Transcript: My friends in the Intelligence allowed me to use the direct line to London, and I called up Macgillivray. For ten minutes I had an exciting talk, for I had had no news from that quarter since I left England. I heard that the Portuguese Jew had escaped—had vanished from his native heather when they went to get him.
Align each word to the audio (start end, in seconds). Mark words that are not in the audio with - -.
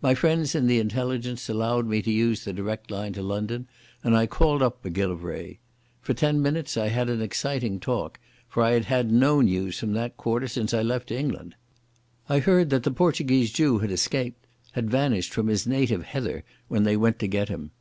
My 0.00 0.14
friends 0.14 0.54
in 0.54 0.68
the 0.68 0.78
Intelligence 0.78 1.48
allowed 1.48 1.88
me 1.88 2.00
to 2.00 2.12
use 2.12 2.44
the 2.44 2.52
direct 2.52 2.92
line 2.92 3.12
to 3.14 3.22
London, 3.24 3.66
and 4.04 4.16
I 4.16 4.24
called 4.28 4.62
up 4.62 4.84
Macgillivray. 4.84 5.58
For 6.00 6.14
ten 6.14 6.40
minutes 6.40 6.76
I 6.76 6.90
had 6.90 7.08
an 7.10 7.20
exciting 7.20 7.80
talk, 7.80 8.20
for 8.46 8.62
I 8.62 8.70
had 8.70 8.84
had 8.84 9.10
no 9.10 9.40
news 9.40 9.80
from 9.80 9.92
that 9.94 10.16
quarter 10.16 10.46
since 10.46 10.72
I 10.72 10.82
left 10.82 11.10
England. 11.10 11.56
I 12.28 12.38
heard 12.38 12.70
that 12.70 12.84
the 12.84 12.92
Portuguese 12.92 13.50
Jew 13.50 13.80
had 13.80 13.90
escaped—had 13.90 14.88
vanished 14.90 15.32
from 15.34 15.48
his 15.48 15.66
native 15.66 16.04
heather 16.04 16.44
when 16.68 16.84
they 16.84 16.96
went 16.96 17.18
to 17.18 17.26
get 17.26 17.48
him. 17.48 17.72